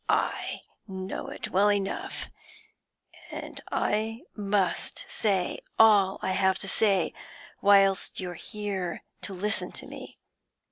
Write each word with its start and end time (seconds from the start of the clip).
I 0.09 0.61
know 0.87 1.27
it 1.27 1.49
well 1.51 1.71
enough, 1.71 2.25
and 3.29 3.61
I 3.71 4.23
must 4.35 5.05
say 5.07 5.59
all 5.77 6.17
I 6.23 6.31
have 6.31 6.57
to 6.57 6.67
say, 6.67 7.13
whilst 7.61 8.19
you're 8.19 8.33
here 8.33 9.03
to 9.21 9.33
listen 9.35 9.71
to 9.73 9.85
me. 9.85 10.17